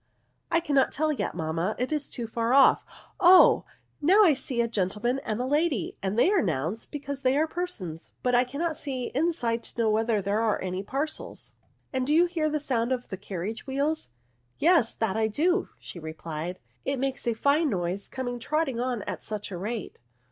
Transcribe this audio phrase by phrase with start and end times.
[0.01, 0.03] ^'
[0.49, 2.83] I cannot tell yet, manmia, it is too far off:—
[3.19, 3.65] oh,
[4.01, 7.45] now I see a gentleman and a lady; and they are nouns, because they are
[7.45, 11.53] persons; but I cannot see inside to know whether there are any parcels."
[11.93, 11.93] NOUNS.
[11.93, 14.09] 1 1" And do you hear the sound of the car riage wheels?
[14.25, 19.21] *'" Yes, that I do," replied she;" it makes a fine noise coming trotting on at
[19.23, 19.99] such a rate."